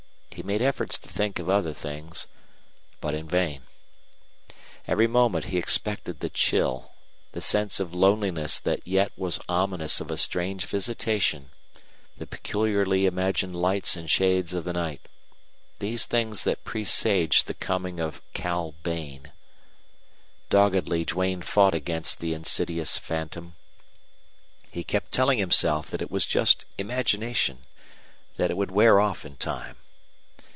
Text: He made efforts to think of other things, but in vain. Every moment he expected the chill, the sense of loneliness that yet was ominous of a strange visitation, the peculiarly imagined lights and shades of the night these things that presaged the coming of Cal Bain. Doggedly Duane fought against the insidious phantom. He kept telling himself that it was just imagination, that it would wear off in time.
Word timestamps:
He 0.33 0.43
made 0.43 0.61
efforts 0.61 0.97
to 0.97 1.09
think 1.09 1.37
of 1.37 1.49
other 1.49 1.73
things, 1.73 2.25
but 3.01 3.13
in 3.13 3.27
vain. 3.27 3.63
Every 4.87 5.05
moment 5.05 5.45
he 5.45 5.57
expected 5.57 6.19
the 6.19 6.29
chill, 6.29 6.93
the 7.33 7.41
sense 7.41 7.79
of 7.79 7.93
loneliness 7.93 8.57
that 8.61 8.87
yet 8.87 9.11
was 9.17 9.41
ominous 9.49 9.99
of 9.99 10.09
a 10.09 10.17
strange 10.17 10.65
visitation, 10.65 11.51
the 12.17 12.25
peculiarly 12.25 13.05
imagined 13.05 13.57
lights 13.57 13.95
and 13.97 14.09
shades 14.09 14.53
of 14.53 14.63
the 14.63 14.71
night 14.73 15.01
these 15.79 16.05
things 16.05 16.43
that 16.45 16.63
presaged 16.63 17.45
the 17.45 17.53
coming 17.53 17.99
of 17.99 18.21
Cal 18.33 18.73
Bain. 18.83 19.33
Doggedly 20.49 21.03
Duane 21.03 21.41
fought 21.41 21.75
against 21.75 22.19
the 22.19 22.33
insidious 22.33 22.97
phantom. 22.97 23.57
He 24.71 24.83
kept 24.85 25.11
telling 25.11 25.37
himself 25.39 25.91
that 25.91 26.01
it 26.01 26.09
was 26.09 26.25
just 26.25 26.65
imagination, 26.79 27.65
that 28.37 28.49
it 28.49 28.57
would 28.57 28.71
wear 28.71 28.99
off 28.99 29.23
in 29.23 29.35
time. 29.35 29.75